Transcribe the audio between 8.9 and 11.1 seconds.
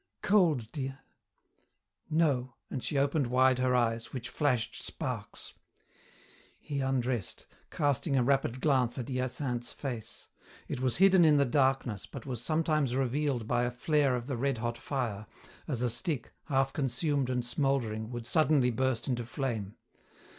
at Hyacinthe's face. It was